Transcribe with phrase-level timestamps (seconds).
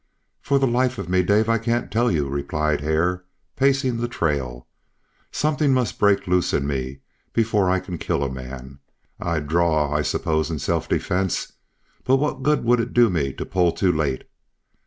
[0.41, 3.23] "For the life of me, Dave, I can't tell you," replied Hare,
[3.55, 4.65] pacing the trail.
[5.31, 7.01] "Something must break loose in me
[7.33, 8.79] before I can kill a man.
[9.19, 11.53] I'd draw, I suppose, in self defence.
[12.03, 14.23] But what good would it do me to pull too late?